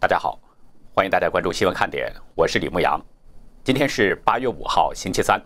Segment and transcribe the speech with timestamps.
[0.00, 0.38] 大家好，
[0.94, 2.98] 欢迎大家关注新闻看点，我是李牧阳。
[3.62, 5.38] 今天是八月五号，星期三。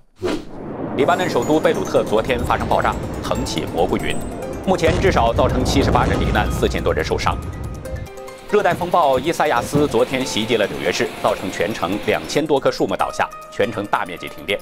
[0.96, 4.16] 黎巴嫩首都贝鲁特昨天发生爆炸，腾起蘑菇云，
[4.64, 7.36] 目前至少造成七十八人罹难，四千多人受伤。
[8.48, 14.56] 热带风暴伊萨亚斯昨天袭击了纽约市，造成全城两千多棵树木倒下，全城大面积停电。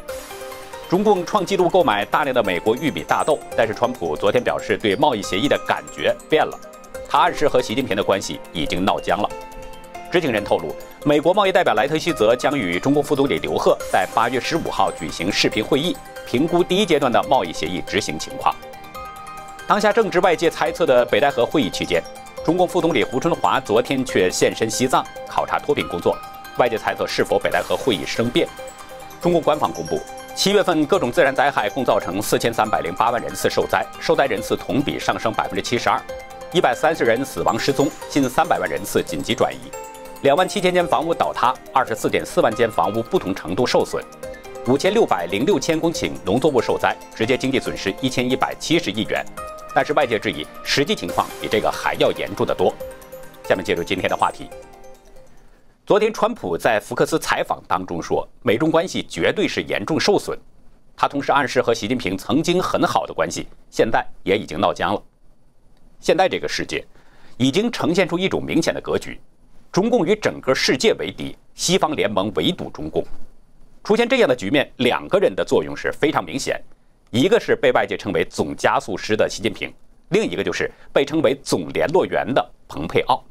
[0.88, 6.58] 中共创纪录购买大量的美国玉米、大豆，但是川普昨天表示对贸易协议的感觉变了，
[7.06, 9.28] 他暗示和习近平的关系已经闹僵了。
[10.12, 10.76] 知情人透露，
[11.06, 18.54] 美国贸易代表莱特希泽将与中国副总理刘鹤在八月十五号举行视频会议，评估第一阶段的贸易协议执行情况。
[19.66, 22.02] 当下正值外界猜测的北戴河会议期间。
[22.44, 26.14] 中共副总理胡春华昨天却现身西藏考察脱贫工作，
[26.58, 28.46] 外界猜测是否北戴河会议生变。
[29.22, 29.98] 中共官方公布，
[30.34, 35.98] 七月份各种自然灾害共造成四千三百零八万人次受灾，受灾人次同比上升百分之七十二，
[36.52, 39.70] 一百三十人死亡失踪，近三百万人次紧急转移，
[40.22, 44.04] 两万七千间房屋倒塌，二十四点四万间房屋不同程度受损，
[44.68, 49.24] 五千六百零六千公顷农作物受灾，直接经济损失一千一百七十亿元。
[49.74, 52.72] 但是外界质疑，实际情况比这个还要严重的多。
[53.48, 54.48] 下面进入今天的话题。
[55.84, 60.38] 昨天，川普在福克斯采访当中说，美中关系绝对是严重受损。
[60.96, 65.02] 他同时暗示和习近平曾经很好的关系，现在也已经闹僵了。
[65.98, 66.86] 现在这个世界
[67.38, 69.20] 已经呈现出一种明显的格局：
[69.72, 73.02] 中共与整个世界为敌，西方联盟围堵中共。
[73.82, 76.62] 出现这样的局面，两个人的作用是非常明显。
[77.10, 79.72] 一个是被外界称为总加速师的习近平，
[80.10, 83.24] 另一个就是被称为总联络员的蓬佩奥。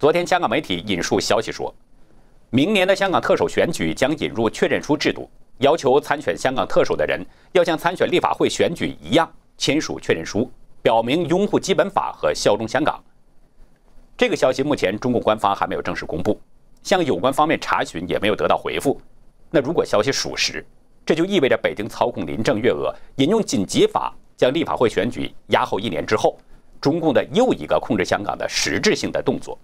[0.00, 1.72] 昨天，香港媒体引述消息说，
[2.50, 10.50] 明年的香港特首选举将引入确认书制度，要求参选香港特首的人要像参选立法会选举一样签署确认书，
[10.82, 13.00] 表明拥护基本法和效忠香港。
[14.20, 16.38] 这个消息目前中共官方还没有正式公布，
[16.82, 19.00] 向有关方面查询也没有得到回复。
[19.50, 20.62] 那如果消息属实，
[21.06, 26.38] 这就意味着北京操控林郑月娥引用紧急法将立法会选举压后一年之后，
[26.82, 29.58] 中共的又一个控制香港的实质性的动作。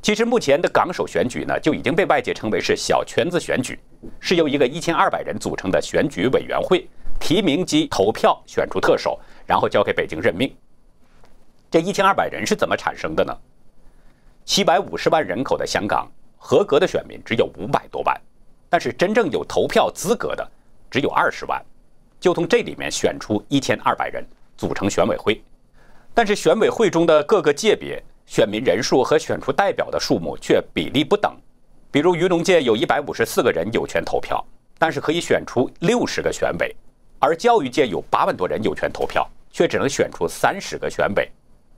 [0.00, 3.78] 其实目前的港首选举呢，就已经被外界称为是小圈子选举，
[4.20, 6.88] 是由一个一千二百人组成的选举委员会
[7.20, 10.50] 提名及投票选出特首，然后交给北京任命。
[11.74, 13.36] 这一千二百人是怎么产生的呢？
[14.44, 16.08] 七百五十万人口的香港，
[16.38, 18.16] 合格的选民只有五百多万。
[18.70, 20.48] 但是真正有投票资格的
[20.88, 21.60] 只有二十万，
[22.20, 24.24] 就从这里面选出一千二百人
[24.56, 25.42] 组成选委会。
[26.14, 31.36] 但是选委会中的各个界别选民人数和选出代表的数目却比例不等。
[31.90, 34.40] 比如渔农界有一百五十四个人有权投票，
[34.78, 36.68] 但是可以选出六十个选委；
[37.18, 41.28] 而教育界有八万多人有权投票，却只能选出三十个选委。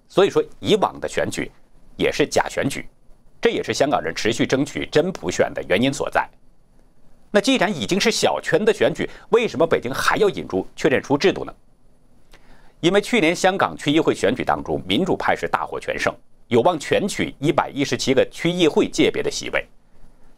[0.08, 1.50] 所以说，以往的选举
[1.96, 2.86] 也是假选举，
[3.40, 6.28] 这也是香港人持续争取真普选的原因所在。
[7.30, 11.52] 那既然已经是小圈的选举，为什么北京还要引入确认书制度呢？
[12.80, 16.14] 因为去年香港区议会选举当中，民主派是大获全胜，
[16.48, 19.66] 有望全取一百一十七个区议会界别的席位。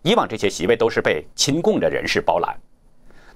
[0.03, 2.57] 以往这些席位都是被亲共的人士包揽。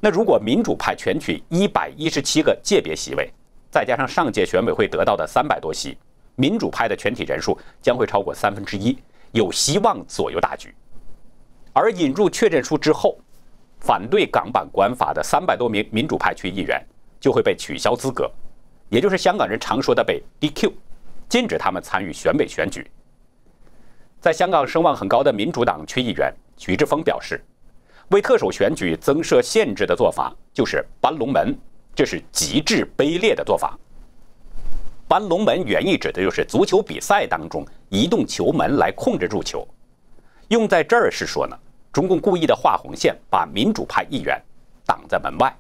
[0.01, 3.31] 那如果民主派全取一百一十七个界别席位，
[3.71, 5.97] 再加上上届选委会得到的三百多席，
[6.37, 8.97] 民主派的全体人数将会超过三分之一，
[9.33, 10.75] 有希望左右大局。
[11.73, 13.19] 而引入确认书之后，
[13.81, 16.81] 反对港版国安法的三百多名民主派区议员
[17.21, 18.31] 就会被取消资格，
[18.89, 20.73] 也就是香港人常说的被 DQ，
[21.29, 22.91] 禁止他们参与选委选举。
[24.21, 27.43] 在香港声望很高的民主党区议员徐志峰表示，
[28.11, 31.59] 为特首选举增设限制的做法就是搬龙门，
[31.95, 33.77] 这是极致卑劣的做法。
[35.13, 39.69] 搬龙门原意指的就是足球比赛当中移动球门来控制入球，
[40.49, 41.55] 用在这儿是说呢。
[41.93, 44.41] 中共故意的画红线，把民主派议员
[44.87, 45.55] 挡在门外。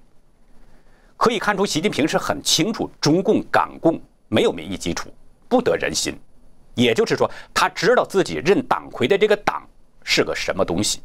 [1.18, 5.10] 可以看出，习近平是很清楚中共港共没有民意基础，
[5.50, 6.18] 不得人心。
[6.74, 9.68] 也就是说，他知道自己认党魁的这个党
[10.02, 11.02] 是个什么东西，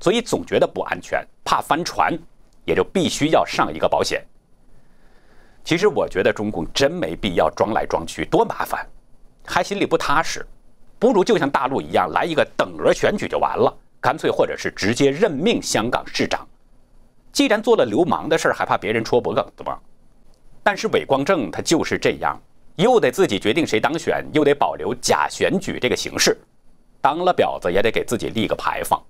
[0.00, 2.12] 所以总觉得不安全，怕翻船，
[2.64, 4.20] 也就必须要上一个保险。
[5.64, 8.86] 其实，我觉得中共真没必要装来装去，多麻烦，
[9.46, 10.44] 还心里不踏实。
[10.98, 13.74] 不如就像大陆一样，来一个等额选举就完了。
[13.98, 16.46] 干脆，或者是直接任命香港市长。
[17.32, 19.78] 既然做了流氓的事儿，还怕别人戳脖梗子吗？
[20.62, 22.38] 但是韦光正他就是这样，
[22.76, 26.36] 又得自己决定谁当选，又得保留假选举这个形式，
[27.00, 29.02] 当了婊子也得给自己立个牌坊，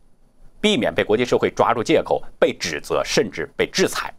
[0.60, 4.14] 避免被国际社会抓住借口被指责，甚至被制裁。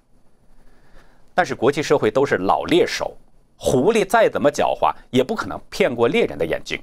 [1.36, 3.16] 但是国际社会都是老猎手，
[3.58, 6.82] 狐狸再怎么狡猾，也不可能骗过猎人的眼睛。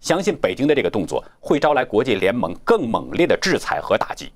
[0.00, 4.32] 相信北京的这个动作会招来国际联盟更猛烈的制裁和打击。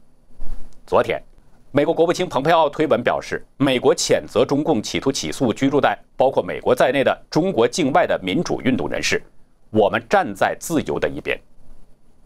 [0.86, 1.22] 昨天，
[1.70, 9.22] 美国国务卿蓬佩奥推文表示，美国谴责中共企图起诉居住在包括美国在内的中国境外的民主运动人士，
[9.70, 11.38] 我们站在自由的一边。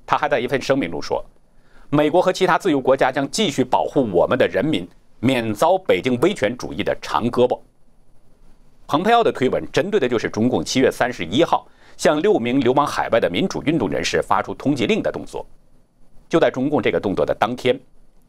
[0.07, 1.25] 他还在一份声明中说，
[1.91, 4.89] 美国和其他自由国家将继续保护我们的人民
[5.25, 7.59] 免遭北京威权主义的长胳膊。
[8.87, 11.67] 蓬佩奥的推文针对的就是中共七月三十一号
[11.97, 15.47] 向六名流亡海外的民主运动人士发出通缉令的动作。
[16.29, 17.81] 就在中共这个动作的当天。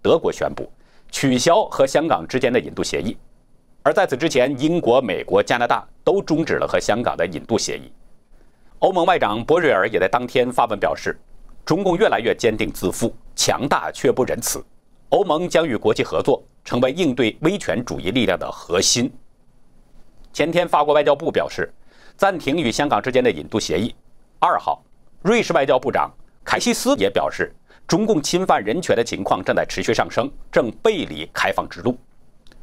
[0.02, 0.72] 德国宣布
[1.12, 3.18] 取消和香港之间的引渡协议，
[3.82, 7.92] 而在此之前，英国、美国、加拿大都终止了和香港的引渡协议。
[8.80, 11.20] 欧盟外长博瑞尔也在当天发文表示，
[11.66, 14.64] 中共越来越坚定自负、强大却不仁慈，
[15.10, 19.12] 欧盟将与国际合作，成为应对威权主义力量的核心。
[20.34, 21.72] 前天，法国外交部表示
[22.18, 23.94] 暂停与香港之间的引渡协议。
[24.40, 24.84] 二号，
[25.22, 26.12] 瑞士外交部长
[26.44, 27.54] 凯西斯也表示。
[27.88, 31.96] 中共侵犯人权的情况正在持续上升，正背离开放之路。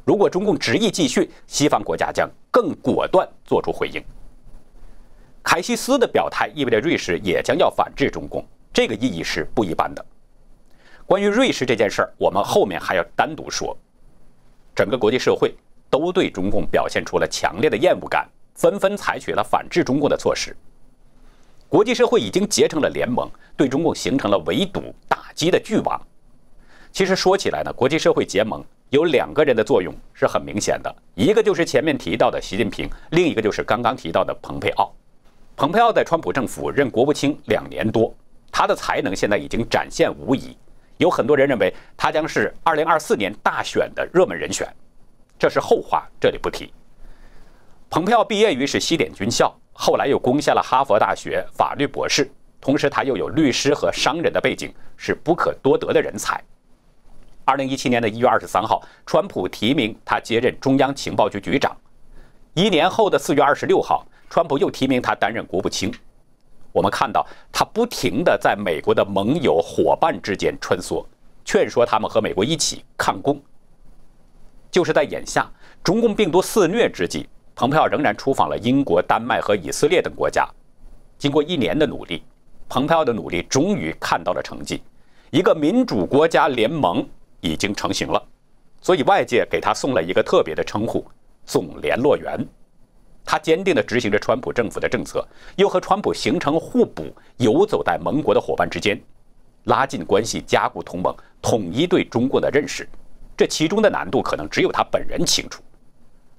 [0.03, 4.03] 如果中共执意继续，西方国家将更果断作出回应。
[5.41, 10.05] 凯西斯的表态意味着瑞士也将要反制中共，这个意义是不一般的。
[11.13, 13.77] 关于瑞士这件事儿，我们后面还要单独说。
[14.73, 15.53] 整个国际社会
[15.87, 20.57] 都对中共表现出了强烈的厌恶感，纷纷采取了反制中共的措施。
[21.69, 26.01] 国际社会已经结成了联盟，对中共形成了围堵打击的巨网。
[26.91, 34.91] 其实说起来呢，国际社会结盟有两个人的作用是很明显的，一个就是前面提到的习近平，另一个就是刚刚提到的蓬佩奥。
[35.55, 38.11] 蓬佩奥在川普政府任国务卿两年多，
[38.51, 40.57] 他的才能现在已经展现无疑。
[40.97, 44.67] 有很多人认为他将是2024年大选的热门人选，
[45.37, 46.73] 这是后话，这里不提。
[47.89, 49.53] 蓬佩奥毕业于是西点军校。
[49.75, 52.29] 后来又攻下了哈佛大学法律博士，
[52.61, 56.39] 同时他又有律师和商人的背景，是不可多得的人才。
[57.43, 61.75] 二零一七年的一月二十三号，川普提名他接任中央情报局局长。
[62.53, 65.91] 一年后的四月二十六号，川普又提名他担任国务卿。
[66.73, 71.05] 我们看到他不停地在美国的盟友伙伴之间穿梭，
[71.45, 73.41] 劝说他们和美国一起抗共。
[74.69, 75.49] 就是在眼下
[75.83, 77.29] 中共病毒肆虐之际。
[77.55, 80.49] 蓬佩奥仍然出访了英国、丹麦和以色列等国家。
[81.19, 82.23] 经过一年的努力，
[82.67, 84.81] 蓬佩奥的努力终于看到了成绩，
[85.29, 87.07] 一个民主国家联盟
[87.41, 88.19] 已经成型了。
[88.81, 91.05] 所以外界给他送了一个特别的称呼——
[91.45, 92.43] 总联络员。
[93.25, 95.25] 他坚定地执行着川普政府的政策，
[95.55, 97.05] 又和川普形成互补，
[97.37, 99.01] 游走在盟国的伙伴之间，
[99.63, 102.87] 拉近关系，加固同盟，统一对中国的认识。
[103.35, 105.63] 这其中的难度，可能只有他本人清楚。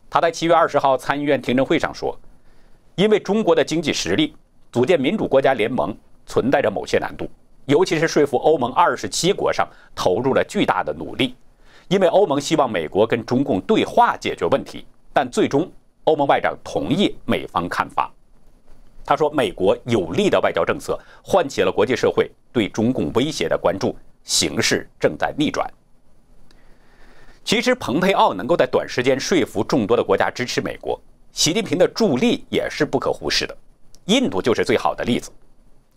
[0.08, 2.16] 他在七月二十号参议院听证会上说
[2.94, 4.36] ：“因为中国的经济实力，
[4.70, 5.96] 组建民主国家联盟
[6.26, 7.28] 存在着某些难度，
[7.64, 11.34] 尤其是说服欧盟二十七国上投入了巨大的努力。
[11.88, 15.70] 因为欧盟希望美国跟中共对话解决问题，但最终
[16.04, 18.12] 欧盟外长同意美方看法。”
[19.04, 25.70] 他说：“美国有力的外交政策唤起了国际社会对中共威胁的关注，形势正在逆转。”
[27.44, 30.98] 其实，蓬佩奥能够在短时间说服众多的国家支持美国，
[31.32, 33.54] 习近平的助力也是不可忽视的。
[34.06, 35.30] 印度就是最好的例子。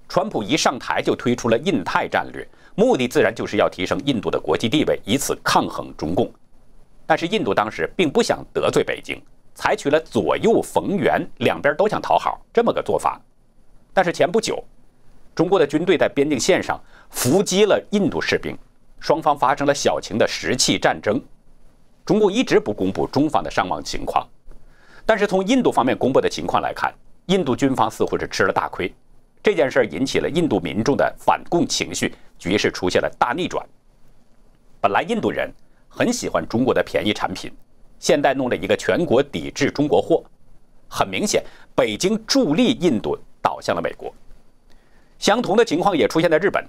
[0.10, 2.46] 川普一上台就推出了印太战略，
[2.76, 6.30] 目的自然就是要提升印度的国际地位，以此抗衡中共。
[7.06, 9.22] 但是，印度当时并不想得罪北京，
[9.58, 13.20] 采取了左右逢源、两边都想讨好这么个做法。
[13.92, 14.64] 但是前不久，
[15.34, 18.56] 中国的军队在边境线上伏击了印度士兵，
[19.00, 21.20] 双方发生了小型的石器战争。
[22.06, 24.24] 中共一直不公布中方的伤亡情况，
[25.08, 26.94] 但是从印度方面公布的情况来看，
[27.26, 28.94] 印度军方似乎是吃了大亏。
[29.42, 33.66] 这件事引起了印度民众的反共情绪，局势出现了大逆转。
[34.80, 35.52] 本来印度人
[35.90, 37.52] 很喜欢中国的便宜产品，
[38.00, 40.24] 现在弄了一个全国抵制中国货，
[40.88, 41.44] 很明显，
[41.76, 44.14] 北京助力印度倒向了美国。
[45.20, 46.64] 相同的情况也出现在日本。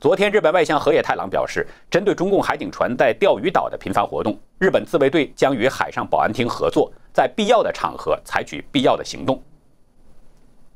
[0.00, 9.40] 昨天，日本外相河野太郎表示，针对中共海警船在钓鱼岛的频繁活动，日本自卫队将与海上保安厅合作，在必要的场合采取必要的行动。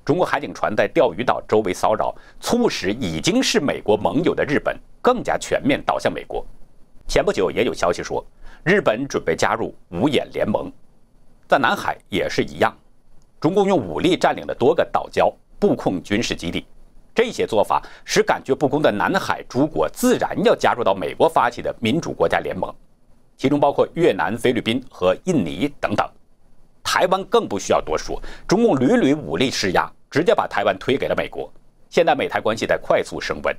[0.04, 6.46] 中国海警船在钓鱼岛周围骚扰，促使已经是美国盟友的日本更加全面倒向美国。
[7.08, 8.24] 前不久也有消息说，
[8.66, 10.68] 日本准备加入五眼联盟。
[11.46, 12.76] 在南海也是一样，
[13.38, 16.66] 中共用武力占领了多个岛礁，布控军事基地。
[17.14, 22.74] 这些做法使感觉不公的南海诸国自然要加入到美国发起的民主国家联盟，
[23.36, 26.04] 其中包括越南、菲律宾和印尼等等。
[26.82, 31.48] 台湾更不需要多说，中共屡屡武力施压，直接把台湾推给了美国。
[31.88, 33.56] 现在美台关系在快速升温。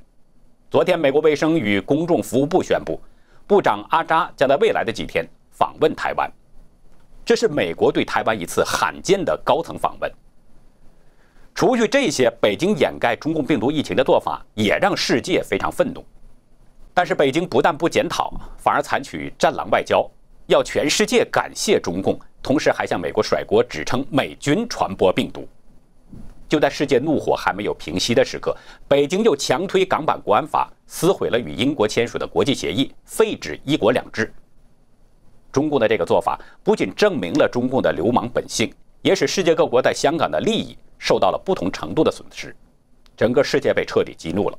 [0.70, 3.00] 昨天，美国卫生与公众服务部宣布，
[3.48, 6.30] 部长阿扎将在未来的几天访问台湾，
[7.24, 10.12] 这是美国对台湾一次罕见的高层访问。
[11.54, 16.04] 除去这些，北京掩盖中共病毒疫情的做法也让世界非常愤怒。
[16.92, 20.06] 但是，北京不但不检讨，反而采取战狼外交，
[20.48, 25.48] 要全世界感谢中共，同时还向美国甩锅，指称美军传播病毒。
[26.50, 28.54] 就在世界怒火还没有平息的时刻，
[28.86, 34.32] 北京又强推港版国安法，撕毁了与英国签署的国际协议，废止“一国两制”。
[35.52, 40.76] 中共的这个做法不仅证明了中共的流氓本性，也使世界各国在香港的利益。
[41.00, 42.52] 受到了不同程度的损失，
[43.16, 44.58] 整个世界被彻底激怒了。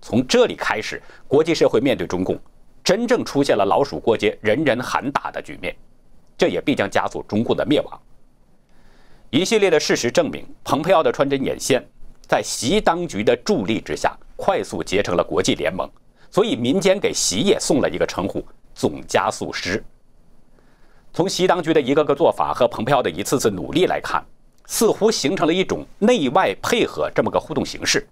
[0.00, 2.38] 从这里开始，国际社会面对中共，
[2.84, 5.74] 真正出现了老鼠过街、人人喊打的局面，
[6.38, 8.00] 这也必将加速中共的灭亡。
[9.30, 11.84] 一系列的事实证明，蓬佩奥的穿针眼线，
[12.28, 15.88] 在习当局的助力之下，快速结成了国际联盟。
[16.30, 19.82] 所以民间给习也送了一个称呼“总加速师”。
[21.12, 24.24] 从习当局的一个个做法和蓬佩奥的一次次努力来看。
[24.66, 28.08] 似乎形成了一种内外配合这么个互动形式，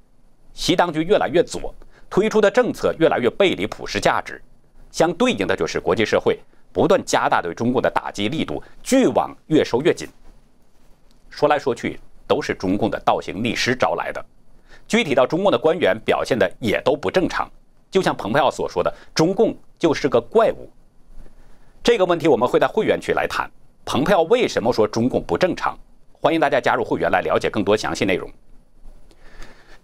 [0.52, 1.74] 习当局越来越左，
[2.10, 4.38] 推出的政策越来越背离普世价值，
[4.90, 6.38] 相对应的就是国际社会
[6.70, 10.06] 不断加大对中共的打击力度，巨网越收越紧。
[11.30, 14.22] 说来说去都是中共的倒行逆施招来的，
[14.86, 17.50] 具体到中共的官员表现的也都不正常，
[17.90, 20.70] 就像蓬佩奥所说的，中共就是个怪物。
[21.82, 23.50] 这个问题我们会在会员区来谈，
[23.84, 25.76] 蓬佩奥为什么说中共不正常？
[26.12, 28.30] 欢迎大家加入会员来了解更多详细内容。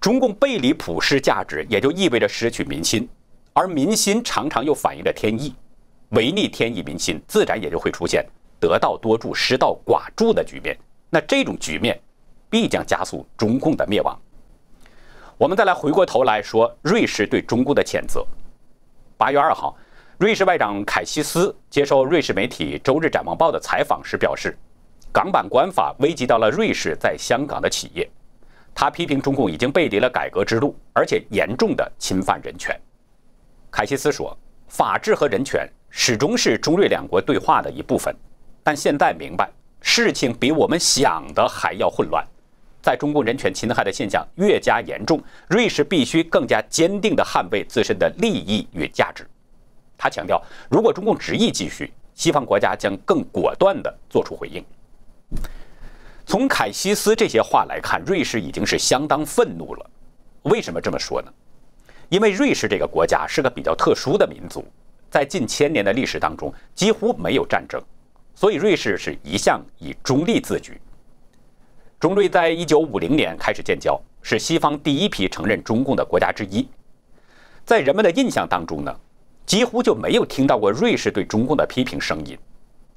[0.01, 3.09] 中共背离普世价值，也就意味着失去民心，
[3.53, 5.53] 而民心常常又反映着天意，
[6.11, 8.25] 违逆天意民心，自然也就会出现
[8.61, 10.79] 得道多助、失道寡助的局面。
[11.11, 12.01] 那这种局面
[12.49, 14.17] 必将加速中共的灭亡。
[15.39, 18.27] 我们再来回过头来说，瑞士对中共的谴责。
[19.17, 19.77] 八月二号，
[20.19, 24.59] 瑞士外长凯西斯接受瑞士媒体《周日展望报》的采访时表示。
[25.11, 28.09] 港版国安法危及到了瑞士在香港的企业，
[28.75, 32.79] 他批评中共已经背离了改革之路，而且严重的侵犯人权。
[33.71, 34.37] 凯西斯说
[34.69, 38.15] ：“法治和人权始终是中瑞两国对话的一部分，
[38.63, 39.49] 但现在明白
[39.81, 42.27] 事情比我们想的还要混乱。
[42.83, 49.27] 在中共人权侵害的现象越加严重，瑞士必须更加坚定地捍卫自身的利益与价值。”
[49.99, 54.65] 他强调，如果中共执意继续，西方国家将更果断地作出回应。
[56.25, 59.91] 从凯西斯这些话来看，瑞士已经是相当愤怒了。
[60.43, 61.33] 为什么这么说呢？
[62.09, 64.65] 因为瑞士这个国家是个比较特殊的民族，
[65.11, 67.83] 在近千年的历史当中几乎没有战争，
[68.35, 70.81] 所以瑞士是一向以中立自居。
[72.01, 76.69] 中瑞在一九五零年开始建交，是西方第一批承认中共的国家之一。
[77.65, 78.97] 在人们的印象当中呢，
[79.45, 82.39] 几乎就没有听到过瑞士对中共的批评声音。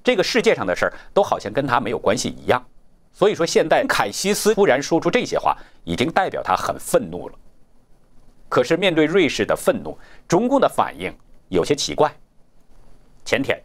[0.03, 2.63] 这个世界上的事儿都好像跟他没有关系一样，
[3.12, 7.36] 所以说现在凯西斯突然说出这些话，已经代表他很愤怒了。
[8.50, 11.12] 可是面对瑞士的愤怒，中共的反应
[11.50, 12.13] 有些奇怪。
[13.25, 13.60] 前天，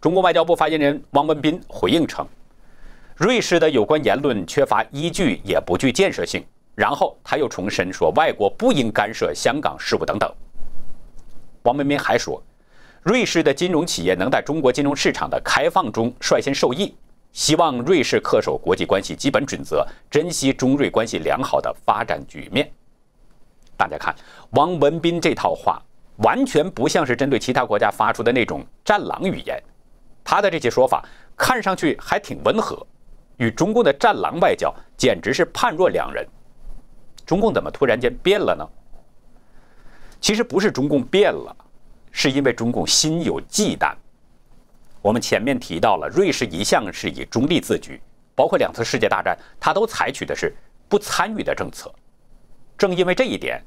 [0.00, 2.26] 中国外交部发言人汪文斌回应称，
[3.16, 6.44] 瑞士的有关言论缺乏依据，也不具建设性。
[6.74, 10.32] 然后他又重申说，外国不应干涉香港事务等等。
[11.62, 12.42] 王文斌还说。
[13.04, 16.94] 瑞士的金融企业能在中国金融市场的开放中率先受益，
[17.32, 22.70] 希望瑞士恪守国际关系基本准则，珍惜中瑞关系良好的发展局面。
[23.76, 24.14] 大家看，
[24.50, 25.82] 王文斌这套话
[26.18, 29.60] 完全不像是针对其他国家发出的那种战狼语言，
[30.22, 31.04] 他的这些说法
[31.36, 32.86] 看上去还挺温和，
[33.36, 36.26] 与中共的战狼外交简直是判若两人。
[37.24, 38.66] 中共怎么突然间变了呢？
[40.20, 41.56] 其实不是中共变了。
[42.14, 43.94] 是因为中共心有忌惮。
[45.00, 47.98] 我们前面提到了，瑞士一向是以中立自居，
[48.34, 50.54] 包括两次世界大战，他都采取的是
[50.90, 51.90] 不参与的政策。
[52.76, 53.62] 正因为这一点，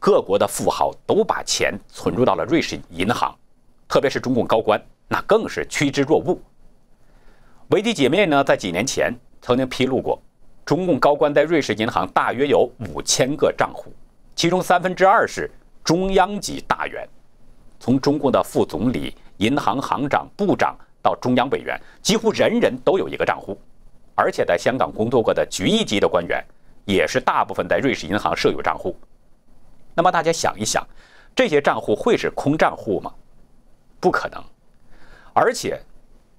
[0.00, 3.32] 各国的富豪都把钱存入到了瑞士银行，
[3.86, 6.36] 特别是中共高官，那更是趋之若鹜。
[7.68, 10.20] 维基解密呢，在几年前曾经披露过，
[10.66, 13.90] 中共高官在瑞士银行大约有五千个账户，
[14.36, 15.50] 其中三分之二是
[15.82, 17.08] 中央级大员。
[17.80, 23.58] 从中共的副总理、银行行长、部长到中央委员，几乎人人都有一个账户，
[24.14, 26.44] 而且在香港工作过的局一级的官员，
[26.84, 28.94] 也是大部分在瑞士银行设有账户。
[29.94, 30.86] 那么大家想一想，
[31.34, 33.12] 这些账户会是空账户吗？
[34.00, 34.42] 不可能。
[35.32, 35.80] 而且，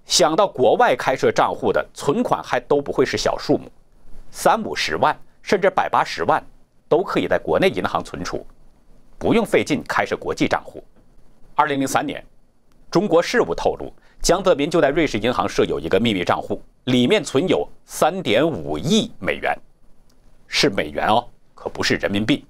[0.05, 3.71] 想到国外开设账户的存款还都不会是小数目，
[4.29, 6.43] 三五十万甚至百八十万，
[6.87, 8.45] 都可以在国内银行存储，
[9.17, 10.83] 不用费劲开设国际账户。
[11.55, 12.23] 二零零三年，
[12.91, 19.57] 中国事务透露，江泽民就在瑞士银行设有一个秘密账户，里面存有三点五亿美元，
[20.47, 22.45] 是美元哦，可不是人民币。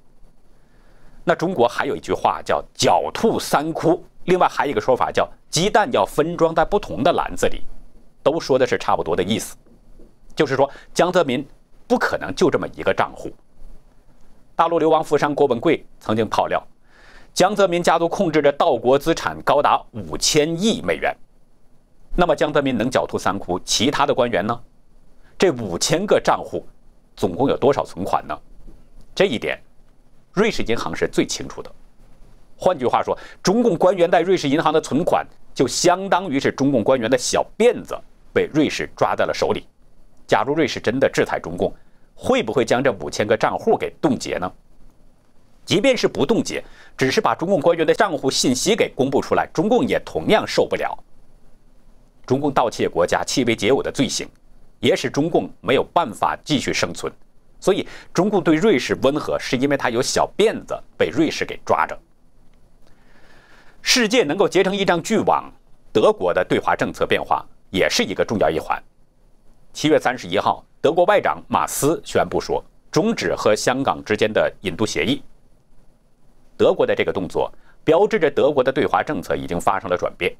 [1.24, 7.63] 那中国还有一句话叫“狡兔三窟”，另外还有一个说法叫“鸡蛋要分装在不同的篮子里”，
[8.21, 9.55] 都说的是差不多的意思，
[10.35, 11.47] 就是说江泽民
[11.88, 13.31] 不可能就这么一个账户。
[14.53, 16.62] 大陆流亡富商郭文贵曾经爆料，
[17.33, 21.15] 江泽民家族控制着道国资产高达五千亿美元。
[22.17, 24.62] 那么江泽民能狡兔三窟，其他的官员呢？
[25.38, 26.67] 这五千个账户
[27.15, 28.38] 总共有多少存款呢？
[29.15, 29.57] 这一点。
[30.33, 31.71] 瑞士银行是最清楚的。
[32.57, 37.97] 换句话说，中共官员在瑞士银行的存款，就相当于是中共官员的小辫子
[38.33, 39.65] 被瑞士抓在了手里。
[40.27, 41.74] 假如瑞士真的制裁中共，
[42.13, 44.51] 会不会将这五千个账户给冻结呢？
[45.65, 46.63] 即便是不冻结，
[46.97, 50.95] 只是把中共官员的账户信息给公布出来，中共也同样受不了。
[52.25, 54.27] 中共盗窃国家、欺为劫我的罪行，
[54.79, 57.12] 也使中共没有办法继续生存。
[57.59, 61.97] 所以，中共对瑞士温和，是因为他有小辫子被瑞士给抓着。
[63.97, 65.49] 世界能够结成一张巨网，
[65.93, 68.77] 德国的对华政策变化也是一个重要一环。
[69.71, 72.61] 七月三十一号，德国外长马斯宣布说，
[72.91, 75.23] 终止和香港之间的引渡协议。
[76.57, 77.49] 德国的这个动作，
[77.85, 80.35] 标志着德国的对华政策已经发生了转变。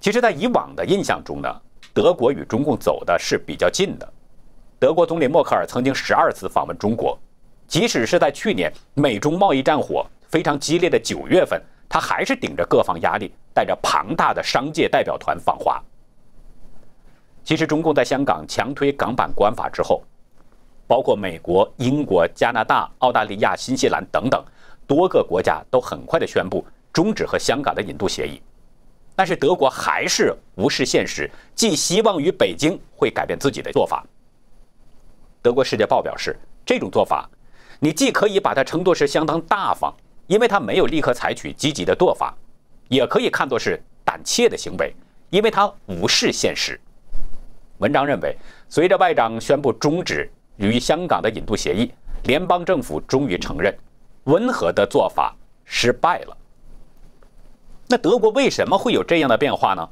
[0.00, 1.52] 其实，在以往的印象中呢，
[1.92, 4.08] 德国与中共走的是比较近的。
[4.78, 7.18] 德国总理默克尔曾经十二次访问中国，
[7.66, 11.60] 即使是在去年美中贸易战火非常激烈的九月份，
[11.90, 15.82] 他还是顶着各方压力，带着庞大的商界代表团访华。
[17.42, 20.04] 其实，中共在香港强推港版国安法之后，
[20.86, 24.40] 包括美国、英国、加拿大、澳大利亚、新西兰等等
[24.86, 28.40] 多个国家都很快的宣布终止和香港的引渡协议，
[29.16, 34.06] 但是德国还是无视现实，寄希望于北京会改变自己的做法。
[35.42, 37.28] 德国《世界报》表示，这种做法，
[37.80, 39.92] 你既可以把它称作是相当大方，
[40.30, 42.32] 因为他没有立刻采取积极的做法，
[42.86, 44.94] 也可以看作是胆怯的行为，
[45.28, 46.80] 因为他无视现实。
[47.78, 48.36] 文章认为，
[48.68, 51.90] 随着外长宣布终止与香港的引渡协议，
[52.22, 53.76] 联邦政府终于承认，
[54.24, 56.36] 温和的做法失败了。
[57.88, 59.88] 那德国为什么会有这样的变化呢？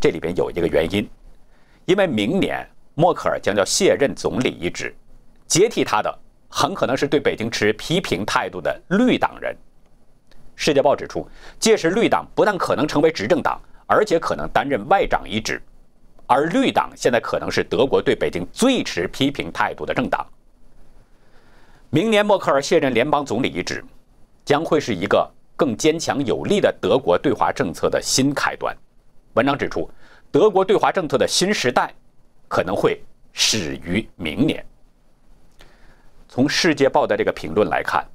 [0.00, 1.10] 这里边有一个原因，
[1.86, 2.64] 因为明年。
[2.94, 4.92] 默克尔将要卸任总理一职，
[5.46, 9.54] 接替他的很可能是对北京持批评态度的绿党人。
[10.56, 15.62] 《世界报》指出，届时绿党不但可能成为执政党，而且可能担任外长一职。
[16.26, 20.26] 而绿党现在可能是德国对北京最持批评态度的政党。
[21.90, 23.84] 明年默克尔卸任联邦总理一职，
[24.44, 28.76] 将会是一个更坚强有力的德国对华政策的新开端。
[29.34, 29.90] 文章指出，
[30.30, 31.94] 德国对华政策的新时代。
[32.50, 32.98] 可能会
[33.34, 34.64] 始于明年。
[36.28, 38.06] 从《世界报》的这个评论来看，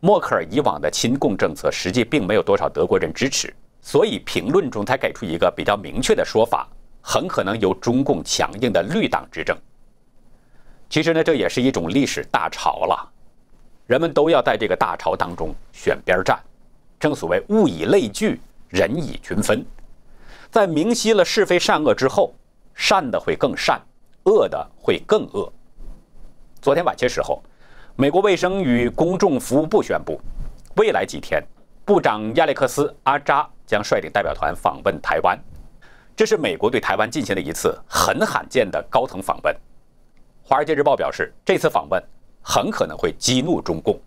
[0.00, 6.68] 默克尔以往的亲共政策实际并没有多少德国人支持，所以评论中才给出一个比较明确的说法：
[7.00, 9.56] 很可能由中共强硬的绿党执政。
[10.88, 13.08] 其实呢，这也是一种历史大潮了，
[13.86, 16.36] 人们都要在这个大潮当中选边站。
[16.98, 19.64] 正所谓物以类聚，人以群分，
[20.50, 22.34] 在明晰了是非善恶之后。
[22.74, 23.78] 善的会更善，
[24.24, 25.52] 恶的会更恶。
[26.62, 27.42] 昨天晚些时候，
[27.96, 30.20] 美国卫生与公众服务部宣布，
[30.76, 31.42] 未来几天，
[31.84, 35.38] 部长亚历克斯·阿扎将率领代表团访问台湾。
[36.16, 39.54] 这是美国对台湾进行的一次很罕见的高层访问。
[40.42, 42.02] 《华尔街日报》表示，这次访问
[42.40, 43.98] 很可能会激怒中共，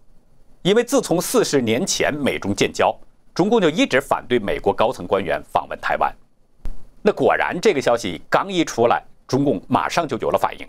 [0.61, 2.95] 因为自从四十年前美中建交，
[3.33, 6.11] 中共就一直反对美国高层官员访问台湾。
[7.01, 10.67] 那果然，这个消息刚一出来，中共马上就有了反应。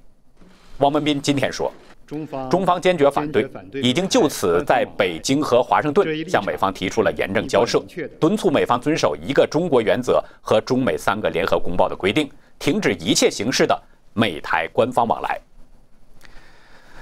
[0.79, 1.73] 汪文斌今天说，
[2.07, 3.49] 中方中方坚决反对，
[3.83, 7.83] 已经就此在北京和华盛顿向美方提出了严正交涉，
[8.21, 15.41] 敦促美方遵守一个中国原则和中美三个联合公报的规定，停止一切形式的美台官方往来。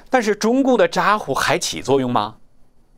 [0.08, 2.36] 但是，中共的咋呼还起作用吗？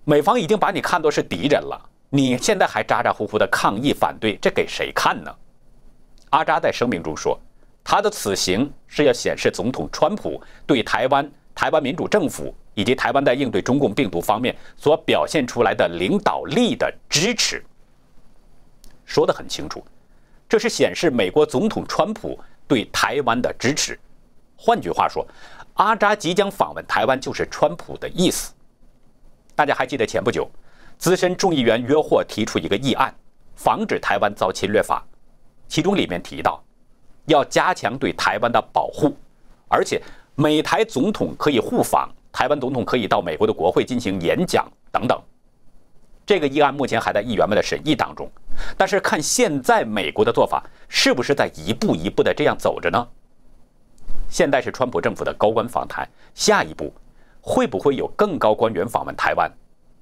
[0.04, 5.34] 美方已经把你看作是敌人了，你现在还咋咋呼呼的抗议反对，这给谁看呢？
[6.30, 7.40] 阿扎在声明中说
[7.84, 17.64] ：“他的此行是要显示总统川普对台湾、台湾民主政府以及台湾在应对中共病毒方面所表现出来的领导力的支持。
[19.04, 19.84] 说得很清楚，
[20.48, 23.98] 这是显示美国总统川普对台湾的支持。
[24.56, 25.26] 换句话说，
[25.74, 28.52] 阿扎即将访问台湾就是川普的意思。
[29.54, 30.50] 大家还记得前不久，
[30.96, 33.14] 资深众议员约霍提出一个议案，
[33.54, 35.04] 防止台湾遭侵略法，
[35.68, 36.62] 其中里面提到
[37.26, 39.14] 要加强对台湾的保护，
[39.68, 40.00] 而且
[40.36, 45.20] 美台总统可以互访，台湾总统可以到美国的国会进行演讲等等。
[46.26, 48.28] 这个议案目前还在议员们的审议当中，
[48.76, 53.06] 但是看现在美国的做法，是不是在一步一步的这样走着呢？
[54.28, 56.92] 现在是川普政府的高官访台，下一步
[57.40, 59.48] 会不会有更高官员访问台湾，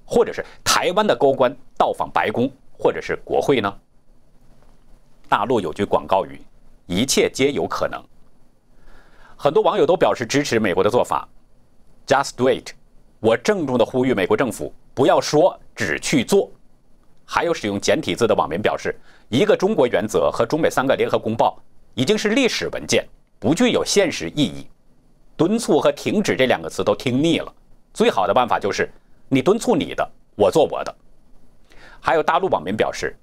[0.05, 3.71] 或者是台湾的高官到访白宫或者是国会呢？
[5.29, 6.41] 大陆有句广告语
[6.87, 8.01] ：“一切皆有可能。”
[9.43, 11.27] 很多网友都表示支持美国的做法
[12.07, 12.69] ，Just do it。
[13.19, 15.59] 我郑重地呼吁美国政府不要说。
[15.75, 16.49] 只去做，
[17.25, 21.61] 还有使用简体字的网民表示，一个中国原则和中美三个联合公报
[21.93, 23.05] 已经是历史文件，
[23.37, 24.65] 不具有现实意义。
[25.35, 27.53] 敦促和停止这两个词都听腻了，
[27.93, 28.89] 最好的办法就是
[29.27, 30.95] 你敦促你的，我做我的。
[31.99, 33.13] 还有大陆网民表示，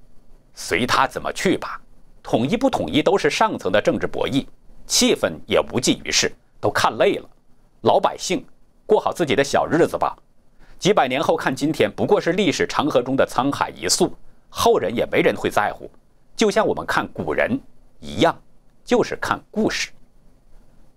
[0.52, 1.80] 随他怎么去吧，
[2.22, 4.44] 统一不统一都是上层的政治博弈，
[4.90, 7.30] 气氛也无济于事，都看累了，
[7.82, 8.44] 老百姓
[8.84, 10.16] 过好自己的小日子吧。
[10.80, 14.12] 几百年后看今天，不过是历史长河中的沧海一粟，
[14.48, 15.88] 后人也没人会在乎。
[16.34, 17.56] 就像我们看古人
[18.00, 18.36] 一样，
[18.84, 19.90] 就是看故事。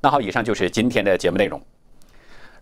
[0.02, 1.62] 那好，以上就是今天的节目内容。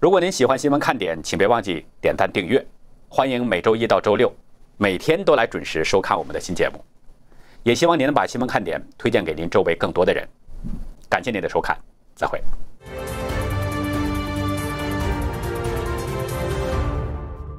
[0.01, 2.63] 如果您喜欢新闻看点，请别忘记点赞订阅。
[3.07, 4.29] 欢迎每周一到周六，
[4.75, 6.83] 每天都来准时收看我们的新节目。
[7.63, 10.27] 也希望您能把新闻看点推荐给您周围更多的人。
[11.11, 11.77] 感谢您的收看
[12.15, 12.41] 再会。